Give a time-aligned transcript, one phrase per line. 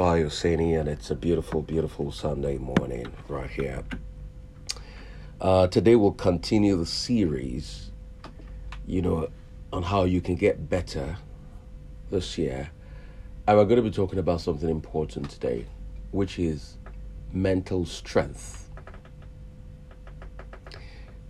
[0.00, 3.84] Fayo Sini, and it's a beautiful, beautiful Sunday morning right here.
[5.38, 7.90] Uh, today we'll continue the series,
[8.86, 9.28] you know,
[9.74, 11.18] on how you can get better
[12.10, 12.70] this year.
[13.46, 15.66] And we're going to be talking about something important today,
[16.12, 16.78] which is
[17.34, 18.70] mental strength.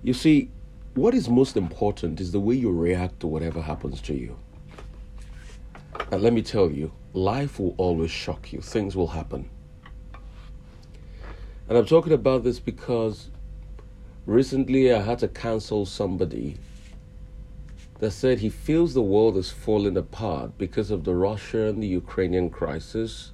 [0.05, 0.49] You see,
[0.95, 4.39] what is most important is the way you react to whatever happens to you.
[6.13, 9.49] And let me tell you, life will always shock you, things will happen.
[11.69, 13.29] And I'm talking about this because
[14.27, 16.57] recently I had to counsel somebody
[18.01, 21.87] that said he feels the world is falling apart because of the Russia and the
[21.87, 23.33] Ukrainian crisis.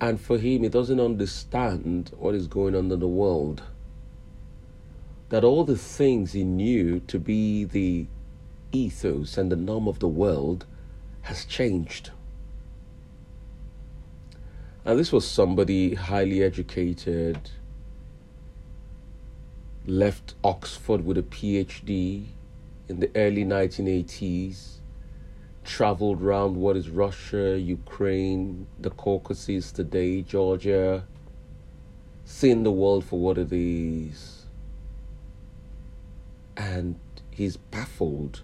[0.00, 3.62] And for him, he doesn't understand what is going on in the world.
[5.30, 8.06] That all the things he knew to be the
[8.70, 10.66] ethos and the norm of the world
[11.22, 12.10] has changed.
[14.84, 17.50] And this was somebody highly educated,
[19.86, 22.26] left Oxford with a PhD
[22.88, 24.78] in the early 1980s,
[25.64, 31.04] traveled around what is Russia, Ukraine, the Caucasus today, Georgia,
[32.24, 34.46] seen the world for what it is.
[36.56, 36.98] And
[37.30, 38.42] he's baffled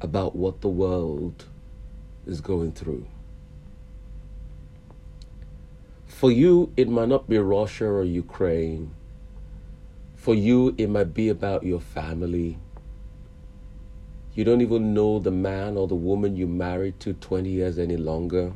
[0.00, 1.46] about what the world
[2.26, 3.06] is going through.
[6.06, 8.94] For you, it might not be Russia or Ukraine.
[10.14, 12.58] For you, it might be about your family.
[14.34, 17.96] You don't even know the man or the woman you married to 20 years any
[17.96, 18.52] longer.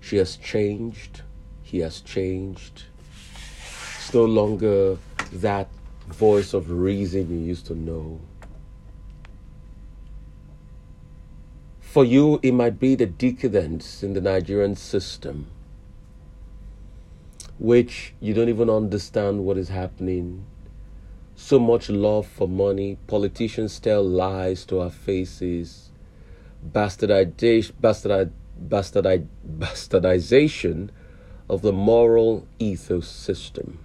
[0.00, 1.22] She has changed.
[1.62, 2.84] He has changed.
[3.98, 4.98] It's no longer
[5.32, 5.68] that
[6.08, 8.20] voice of reason you used to know.
[11.94, 15.46] For you, it might be the decadence in the Nigerian system,
[17.56, 20.44] which you don't even understand what is happening.
[21.36, 25.92] So much love for money, politicians tell lies to our faces,
[26.68, 27.70] bastardization,
[31.48, 33.78] of the moral ethos system.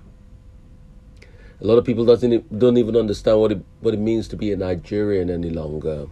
[1.61, 4.51] A lot of people doesn't don't even understand what it what it means to be
[4.51, 6.07] a Nigerian any longer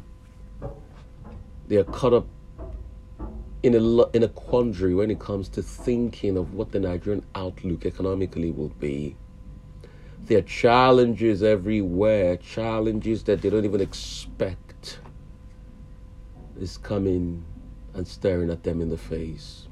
[1.68, 2.28] they are caught up
[3.64, 7.86] in a in a quandary when it comes to thinking of what the Nigerian outlook
[7.86, 9.16] economically will be.
[10.24, 15.00] There are challenges everywhere, challenges that they don't even expect
[16.60, 17.46] is coming
[17.94, 19.68] and staring at them in the face.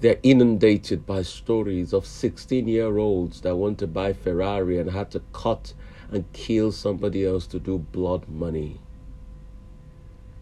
[0.00, 5.10] They're inundated by stories of 16 year olds that want to buy Ferrari and had
[5.12, 5.72] to cut
[6.10, 8.80] and kill somebody else to do blood money.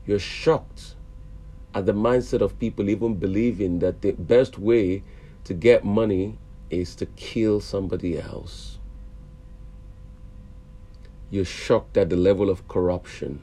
[0.06, 0.94] You're shocked
[1.74, 5.02] at the mindset of people even believing that the best way
[5.44, 6.38] to get money
[6.70, 8.78] is to kill somebody else.
[11.30, 13.42] You're shocked at the level of corruption.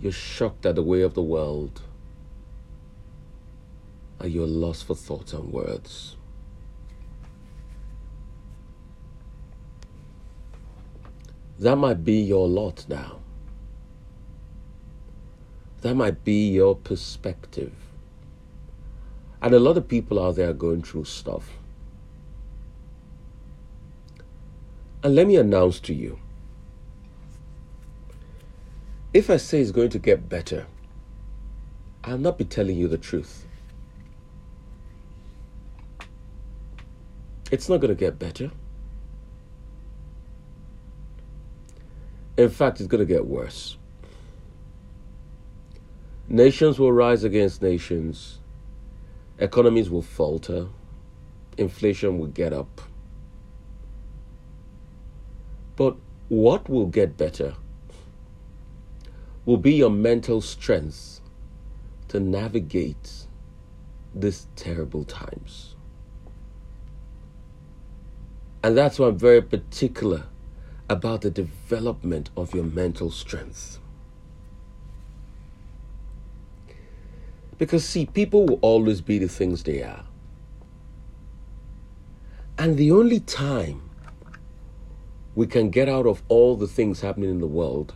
[0.00, 1.80] You're shocked at the way of the world.
[4.20, 6.16] And you're lost for thoughts and words.
[11.58, 13.23] That might be your lot now.
[15.84, 17.74] That might be your perspective.
[19.42, 21.58] And a lot of people out there are going through stuff.
[25.02, 26.18] And let me announce to you
[29.12, 30.66] if I say it's going to get better,
[32.02, 33.46] I'll not be telling you the truth.
[37.50, 38.50] It's not going to get better.
[42.38, 43.76] In fact, it's going to get worse.
[46.28, 48.38] Nations will rise against nations,
[49.38, 50.68] economies will falter,
[51.58, 52.80] inflation will get up.
[55.76, 55.96] But
[56.28, 57.54] what will get better
[59.44, 61.20] will be your mental strength
[62.08, 63.26] to navigate
[64.14, 65.74] these terrible times.
[68.62, 70.24] And that's why I'm very particular
[70.88, 73.78] about the development of your mental strength.
[77.58, 80.04] Because, see, people will always be the things they are.
[82.58, 83.90] And the only time
[85.34, 87.94] we can get out of all the things happening in the world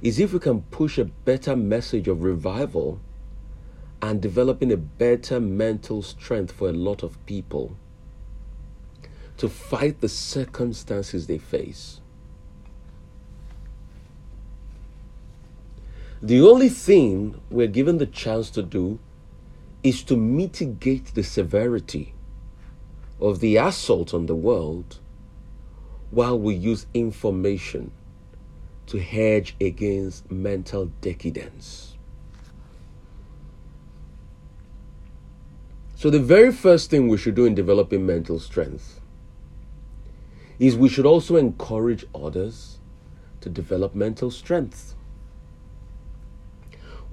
[0.00, 3.00] is if we can push a better message of revival
[4.02, 7.76] and developing a better mental strength for a lot of people
[9.36, 12.00] to fight the circumstances they face.
[16.24, 18.98] The only thing we're given the chance to do
[19.82, 22.14] is to mitigate the severity
[23.20, 25.00] of the assault on the world
[26.10, 27.90] while we use information
[28.86, 31.98] to hedge against mental decadence.
[35.94, 38.98] So, the very first thing we should do in developing mental strength
[40.58, 42.78] is we should also encourage others
[43.42, 44.93] to develop mental strength.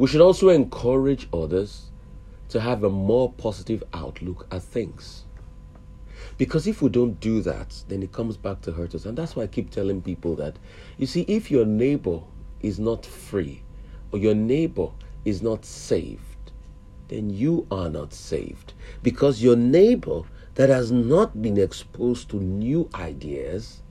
[0.01, 1.91] We should also encourage others
[2.49, 5.25] to have a more positive outlook at things.
[6.39, 9.05] Because if we don't do that, then it comes back to hurt us.
[9.05, 10.57] And that's why I keep telling people that,
[10.97, 12.19] you see, if your neighbor
[12.61, 13.61] is not free
[14.11, 14.89] or your neighbor
[15.23, 16.51] is not saved,
[17.09, 18.73] then you are not saved.
[19.03, 20.23] Because your neighbor
[20.55, 23.83] that has not been exposed to new ideas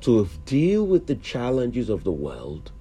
[0.00, 2.72] to deal with the challenges of the world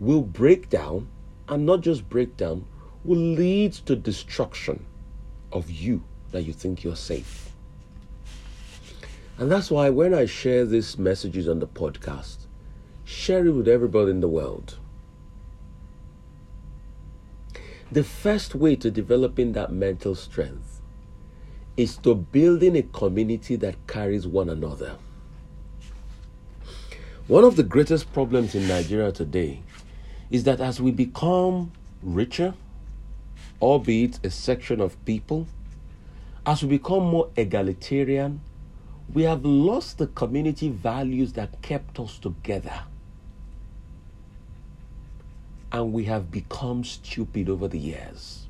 [0.00, 1.08] will break down
[1.48, 2.64] and not just breakdown
[3.04, 4.84] will lead to destruction
[5.52, 7.50] of you that you think you're safe.
[9.38, 12.46] And that's why when I share these messages on the podcast,
[13.04, 14.78] share it with everybody in the world.
[17.90, 20.80] The first way to developing that mental strength
[21.76, 24.96] is to building a community that carries one another.
[27.26, 29.62] One of the greatest problems in Nigeria today
[30.32, 31.70] is that as we become
[32.02, 32.54] richer,
[33.60, 35.46] albeit a section of people,
[36.46, 38.40] as we become more egalitarian,
[39.12, 42.80] we have lost the community values that kept us together.
[45.70, 48.46] And we have become stupid over the years.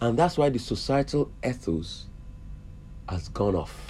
[0.00, 2.06] And that's why the societal ethos
[3.06, 3.89] has gone off.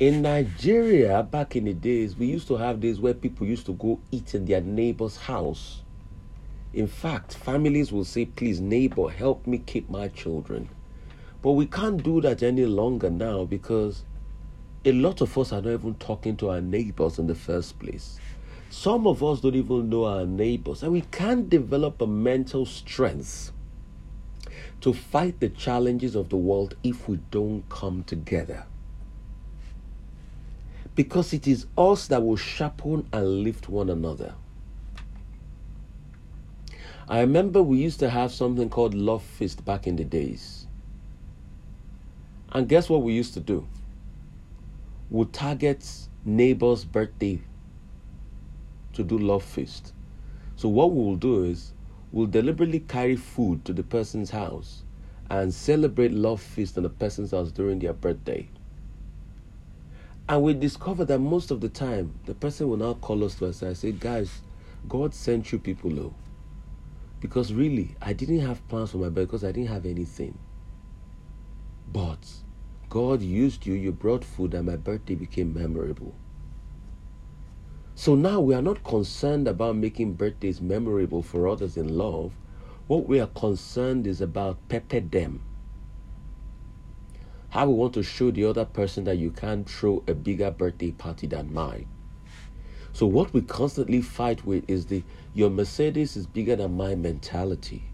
[0.00, 3.74] In Nigeria, back in the days, we used to have days where people used to
[3.74, 5.82] go eat in their neighbor's house.
[6.72, 10.68] In fact, families will say, Please, neighbor, help me keep my children.
[11.42, 14.02] But we can't do that any longer now because
[14.84, 18.18] a lot of us are not even talking to our neighbors in the first place.
[18.70, 23.52] Some of us don't even know our neighbors, and we can't develop a mental strength
[24.80, 28.66] to fight the challenges of the world if we don't come together.
[30.94, 34.34] Because it is us that will sharpen and lift one another.
[37.08, 40.66] I remember we used to have something called Love Feast back in the days.
[42.52, 43.66] And guess what we used to do?
[45.10, 45.86] We'll target
[46.24, 47.40] neighbor's birthday
[48.94, 49.92] to do love feast.
[50.56, 51.72] So what we'll do is
[52.12, 54.84] we'll deliberately carry food to the person's house
[55.28, 58.48] and celebrate love feast in the person's house during their birthday.
[60.28, 63.46] And we discover that most of the time the person will now call us to
[63.46, 64.40] us and say, guys,
[64.88, 66.14] God sent you people low.
[67.20, 70.38] Because really, I didn't have plans for my birthday because I didn't have anything.
[71.92, 72.18] But
[72.88, 76.14] God used you, you brought food, and my birthday became memorable.
[77.94, 82.32] So now we are not concerned about making birthdays memorable for others in love.
[82.86, 85.42] What we are concerned is about pepper them.
[87.54, 90.90] How we want to show the other person that you can't throw a bigger birthday
[90.90, 91.86] party than mine.
[92.92, 95.04] So what we constantly fight with is the
[95.34, 97.84] your Mercedes is bigger than my mentality.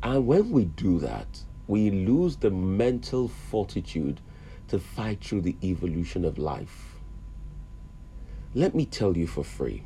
[0.00, 1.26] And when we do that,
[1.66, 4.20] we lose the mental fortitude
[4.68, 7.00] to fight through the evolution of life.
[8.54, 9.82] Let me tell you for free.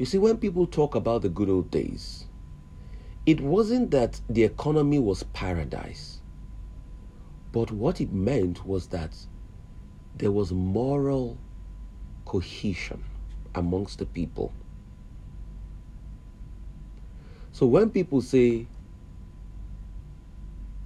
[0.00, 2.24] You see, when people talk about the good old days,
[3.24, 6.17] it wasn't that the economy was paradise,
[7.52, 9.16] but what it meant was that
[10.16, 11.38] there was moral
[12.24, 13.02] cohesion
[13.54, 14.52] amongst the people.
[17.52, 18.66] So when people say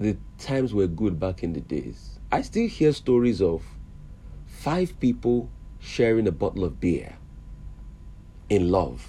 [0.03, 2.19] the times were good back in the days.
[2.31, 3.63] I still hear stories of
[4.47, 7.17] five people sharing a bottle of beer
[8.49, 9.07] in love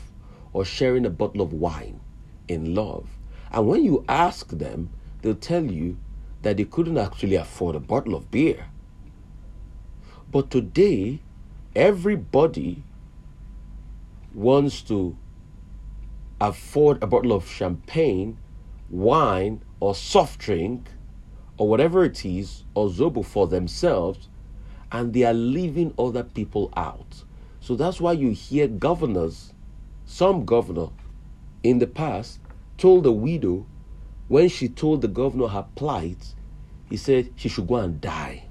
[0.54, 2.00] or sharing a bottle of wine
[2.48, 3.10] in love.
[3.52, 4.92] And when you ask them,
[5.22, 5.98] they'll tell you
[6.44, 8.68] that they couldn't actually afford a bottle of beer.
[10.32, 11.20] But today,
[11.76, 12.84] everybody
[14.34, 15.18] wants to
[16.40, 18.38] afford a bottle of champagne,
[18.90, 20.90] wine, or soft drink
[21.58, 24.28] or whatever it is or zobo for themselves
[24.92, 27.24] and they are leaving other people out.
[27.60, 29.54] So that's why you hear governors,
[30.06, 30.90] some governor
[31.64, 32.40] in the past
[32.78, 33.66] told a widow
[34.28, 36.34] when she told the governor her plight,
[36.90, 38.44] he said she should go and die.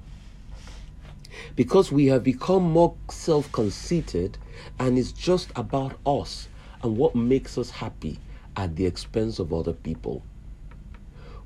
[1.55, 4.37] Because we have become more self conceited
[4.79, 6.47] And it's just about us
[6.81, 8.19] and what makes us happy
[8.55, 10.23] at the expense of other people.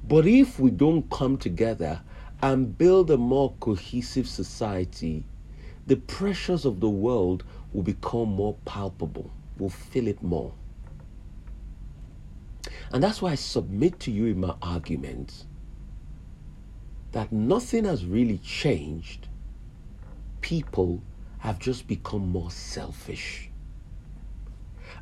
[0.08, 2.02] But if we don't come together
[2.42, 5.26] and build a more cohesive society,
[5.86, 7.44] the pressures of the world
[7.74, 10.54] will become more palpable, we'll feel it more.
[12.92, 15.46] And that's why I submit to you in my argument
[17.12, 19.28] that nothing has really changed.
[20.42, 21.02] People
[21.40, 23.50] have just become more selfish.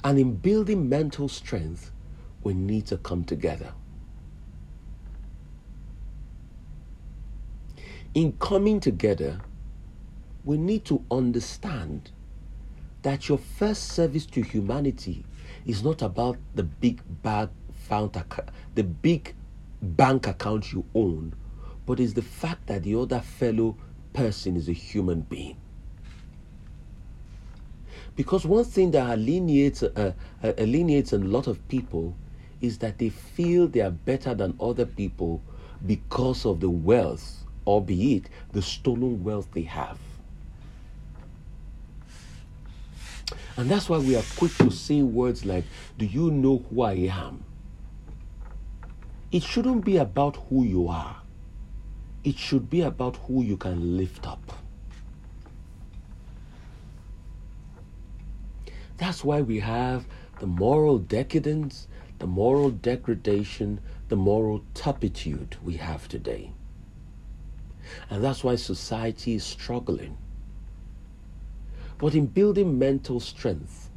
[0.04, 1.92] And in building mental strength,
[2.44, 3.74] we need to come together.
[8.14, 9.42] In coming together,
[10.44, 12.12] we need to understand
[13.02, 15.26] that your first service to humanity
[15.66, 17.50] is not about the big bag
[17.88, 18.18] found
[18.76, 19.34] the big
[19.82, 21.34] bank account you own,
[21.86, 23.78] but is the fact that the other fellow
[24.14, 25.58] person is a human being.
[28.16, 32.16] Because one thing that alienates, uh, uh, alienates a lot of people
[32.62, 35.42] is that they feel they are better than other people
[35.86, 40.00] because of the wealth, albeit the stolen wealth they have.
[43.58, 45.64] And that's why we are quick to say words like,
[45.98, 47.44] Do you know who I am?
[49.36, 51.18] It shouldn't be about who you are,
[52.24, 54.54] it should be about who you can lift up.
[58.96, 60.06] That's why we have
[60.40, 61.90] the moral decadence,
[62.20, 66.54] the moral degradation, the moral turpitude we have today.
[68.10, 70.18] And that's why society is struggling.
[71.98, 73.90] But in building mental strength,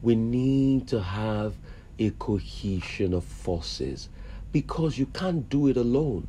[0.00, 1.52] we need to have
[1.98, 4.08] a cohesion of forces
[4.54, 6.28] because you can't do it alone.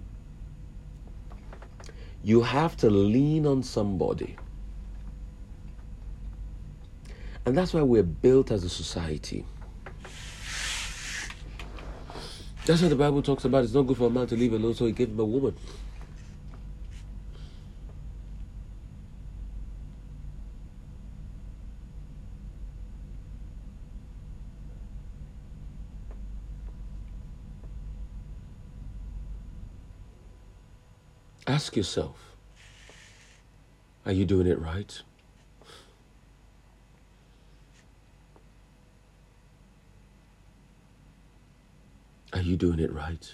[2.24, 4.36] You have to lean on somebody.
[7.46, 9.46] And that's why we're built as a society.
[12.66, 13.64] That's what the Bible talks about.
[13.64, 15.56] It's not good for a man to live alone, so he gave him a woman.
[31.56, 32.36] Ask yourself
[34.06, 35.02] are you doing it right?
[42.34, 43.34] Are you doing it right?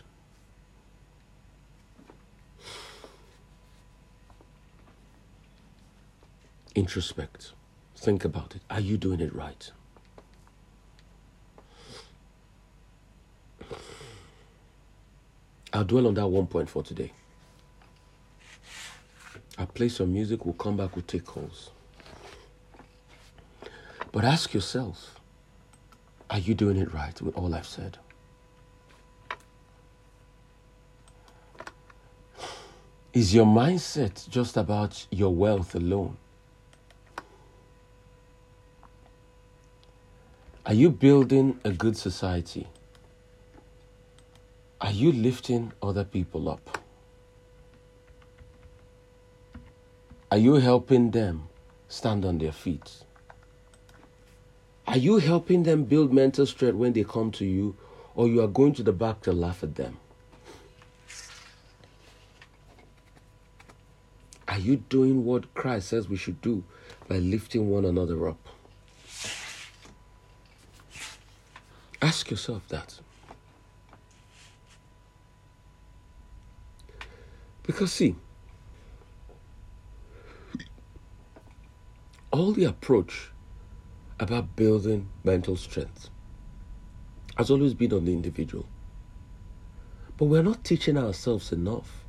[6.75, 7.53] Introspect.
[7.95, 8.61] Think about it.
[8.69, 9.71] Are you doing it right?
[15.73, 17.13] I'll dwell on that one point for today.
[19.81, 21.71] Play some music, we'll come back, we'll take calls.
[24.11, 25.19] But ask yourself
[26.29, 27.97] are you doing it right with all I've said?
[33.11, 36.15] Is your mindset just about your wealth alone?
[40.63, 42.67] Are you building a good society?
[44.79, 46.80] Are you lifting other people up?
[50.31, 51.49] Are you helping them
[51.89, 53.03] stand on their feet?
[54.87, 57.75] Are you helping them build mental strength when they come to you,
[58.15, 59.97] or you are going to the back to laugh at them?
[64.47, 66.63] Are you doing what Christ says we should do
[67.09, 68.47] by lifting one another up?
[72.01, 72.99] Ask yourself that.
[77.63, 78.15] Because, see,
[82.41, 83.29] all the approach
[84.19, 86.09] about building mental strength
[87.37, 88.65] has always been on the individual.
[90.17, 92.03] But we're not teaching ourselves enough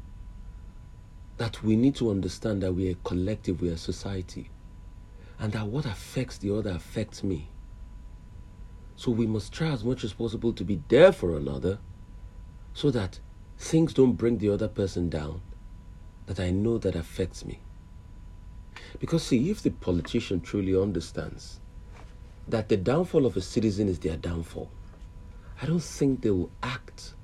[1.36, 4.48] that we need to understand that we are a collective, we are a society,
[5.38, 7.50] and that what affects the other affects me.
[8.96, 11.78] So we must try as much as possible to be there for another
[12.72, 13.20] so that
[13.58, 15.42] things don't bring the other person down
[16.24, 17.60] that I know that affects me.
[19.02, 21.58] Because, see, if the politician truly understands
[22.46, 24.70] that the downfall of a citizen is their downfall,
[25.60, 27.14] I don't think they will act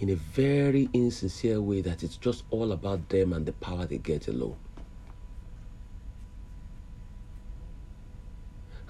[0.00, 3.98] in a very insincere way that it's just all about them and the power they
[3.98, 4.56] get alone.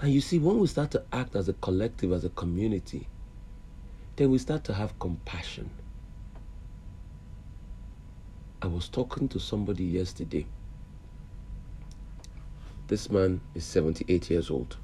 [0.00, 3.06] And you see, when we start to act as a collective, as a community,
[4.16, 5.68] then we start to have compassion.
[8.62, 10.46] I was talking to somebody yesterday
[12.86, 14.76] This man is 78 years old.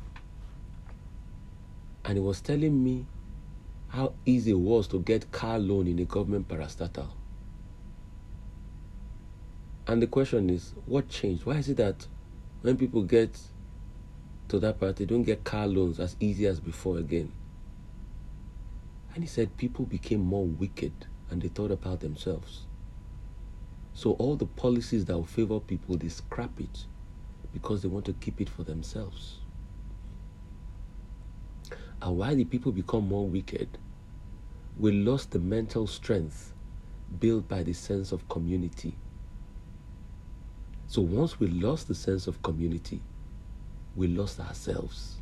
[2.04, 3.04] And he was telling me
[3.88, 7.08] how easy it was to get car loan in a government parastatal.
[9.86, 11.44] And the question is, what changed?
[11.44, 12.06] Why is it that
[12.62, 13.38] when people get
[14.48, 17.32] to that part, they don't get car loans as easy as before again?
[19.14, 20.92] And he said people became more wicked
[21.28, 22.62] and they thought about themselves.
[23.92, 26.86] So all the policies that will favor people, they scrap it
[27.52, 29.38] because they want to keep it for themselves.
[32.02, 33.68] And why did people become more wicked?
[34.78, 36.54] We lost the mental strength
[37.18, 38.96] built by the sense of community.
[40.86, 43.02] So once we lost the sense of community,
[43.94, 45.16] we lost ourselves.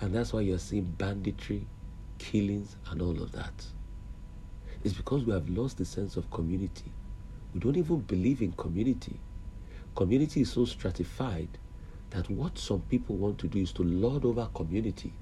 [0.00, 1.66] And that's why you're seeing banditry,
[2.18, 3.66] killings, and all of that.
[4.82, 6.90] It's because we have lost the sense of community.
[7.54, 9.20] We don't even believe in community.
[9.94, 11.58] Community is so stratified
[12.10, 15.12] that what some people want to do is to lord over community.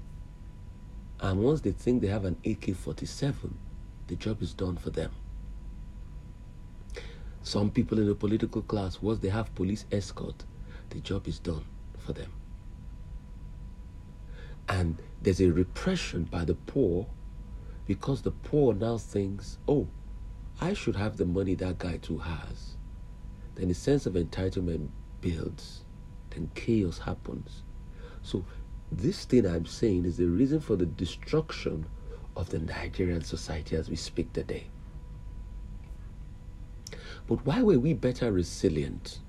[1.19, 3.57] And once they think they have an AK 47,
[4.07, 5.11] the job is done for them.
[7.43, 10.43] Some people in the political class, once they have police escort,
[10.89, 11.65] the job is done
[11.97, 12.31] for them.
[14.67, 17.07] And there's a repression by the poor
[17.87, 19.87] because the poor now thinks, oh,
[20.59, 22.77] I should have the money that guy too has.
[23.55, 24.89] Then the sense of entitlement
[25.19, 25.83] builds,
[26.31, 27.63] then chaos happens.
[28.21, 28.45] So,
[28.91, 31.85] this thing I'm saying is the reason for the destruction
[32.35, 34.67] of the Nigerian society as we speak today.
[37.27, 39.19] But why were we better resilient?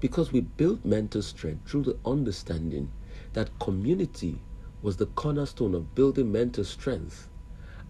[0.00, 2.90] Because we built mental strength through the understanding
[3.34, 4.40] that community
[4.82, 7.28] was the cornerstone of building mental strength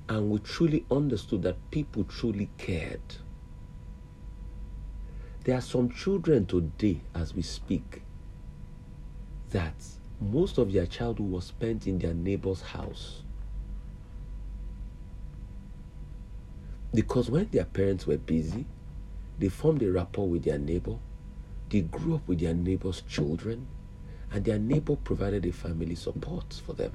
[0.08, 3.00] and we truly understood that people truly cared.
[5.44, 8.02] There are some children today, as we speak,
[9.50, 9.74] that
[10.20, 13.22] most of their childhood was spent in their neighbor's house.
[16.94, 18.66] Because when their parents were busy,
[19.38, 20.96] they formed a rapport with their neighbor,
[21.70, 23.66] they grew up with their neighbor's children,
[24.30, 26.92] and their neighbor provided a family support for them.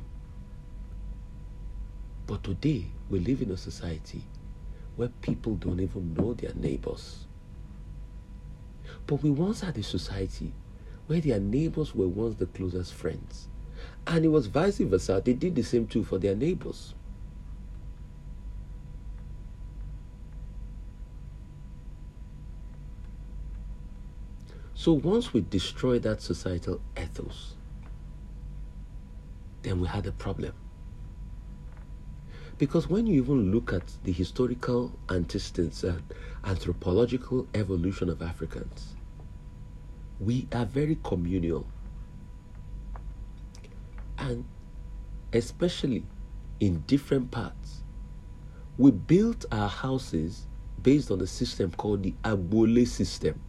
[2.27, 4.23] But today, we live in a society
[4.95, 7.26] where people don't even know their neighbors.
[9.05, 10.53] But we once had a society
[11.07, 13.47] where their neighbors were once the closest friends.
[14.05, 15.21] And it was vice versa.
[15.23, 16.93] They did the same too for their neighbors.
[24.73, 27.55] So once we destroy that societal ethos,
[29.63, 30.53] then we had a problem.
[32.57, 36.01] Because when you even look at the historical antecedents and
[36.43, 38.95] anthropological evolution of Africans,
[40.19, 41.67] we are very communal.
[44.17, 44.45] And
[45.33, 46.03] especially
[46.59, 47.83] in different parts,
[48.77, 50.47] we built our houses
[50.81, 53.39] based on a system called the Agboolé system.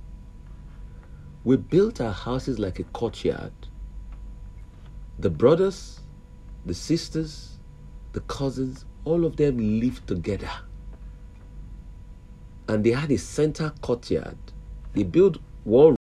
[1.45, 3.53] We built our houses like a courtyard.
[5.19, 6.01] The brothers,
[6.67, 7.59] the sisters,
[8.13, 10.51] the cousins all of them lived together.
[12.69, 14.37] And they had a center courtyard.
[14.93, 15.97] They built one